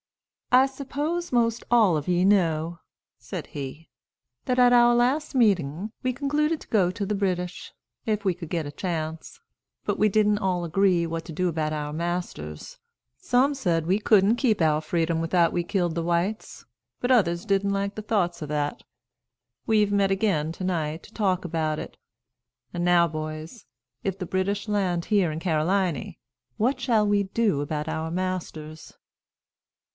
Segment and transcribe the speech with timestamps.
[0.53, 2.79] "I suppose most all of ye know,"
[3.19, 3.87] said he,
[4.45, 7.71] "that at our last meeting we concluded to go to the British,
[8.05, 9.39] if we could get a chance;
[9.85, 12.79] but we didn't all agree what to do about our masters.
[13.15, 16.65] Some said we couldn't keep our freedom without we killed the whites,
[16.99, 18.83] but others didn't like the thoughts of that.
[19.67, 21.95] We've met again to night to talk about it.
[22.73, 23.65] An' now, boys,
[24.03, 26.17] if the British land here in Caroliny,
[26.57, 28.95] what shall we do about our masters?"